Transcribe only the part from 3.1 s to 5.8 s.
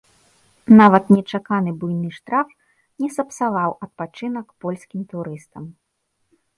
сапсаваў адпачынак польскім турыстам.